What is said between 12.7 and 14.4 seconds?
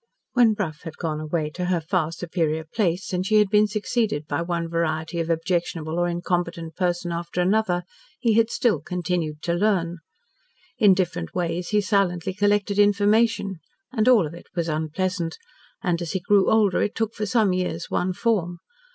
information, and all of